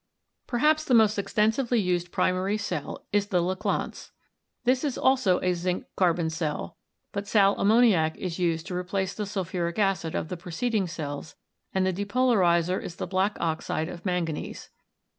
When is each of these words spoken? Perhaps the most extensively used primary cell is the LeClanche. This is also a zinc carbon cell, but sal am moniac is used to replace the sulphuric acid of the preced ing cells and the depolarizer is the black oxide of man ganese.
Perhaps 0.47 0.85
the 0.85 0.95
most 0.95 1.19
extensively 1.19 1.79
used 1.79 2.11
primary 2.11 2.57
cell 2.57 3.05
is 3.13 3.27
the 3.27 3.39
LeClanche. 3.39 4.09
This 4.63 4.83
is 4.83 4.97
also 4.97 5.39
a 5.43 5.53
zinc 5.53 5.85
carbon 5.95 6.31
cell, 6.31 6.75
but 7.11 7.27
sal 7.27 7.55
am 7.61 7.67
moniac 7.67 8.17
is 8.17 8.39
used 8.39 8.65
to 8.65 8.75
replace 8.75 9.13
the 9.13 9.27
sulphuric 9.27 9.77
acid 9.77 10.15
of 10.15 10.29
the 10.29 10.37
preced 10.37 10.73
ing 10.73 10.87
cells 10.87 11.35
and 11.71 11.85
the 11.85 11.93
depolarizer 11.93 12.81
is 12.81 12.95
the 12.95 13.05
black 13.05 13.37
oxide 13.39 13.89
of 13.89 14.03
man 14.03 14.25
ganese. 14.25 14.69